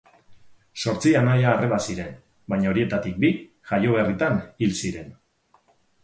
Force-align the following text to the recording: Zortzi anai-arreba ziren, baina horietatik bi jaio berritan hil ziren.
Zortzi 0.83 1.11
anai-arreba 1.17 1.77
ziren, 1.91 2.15
baina 2.53 2.71
horietatik 2.71 3.19
bi 3.25 3.31
jaio 3.73 3.93
berritan 3.99 4.39
hil 4.65 4.73
ziren. 4.85 5.13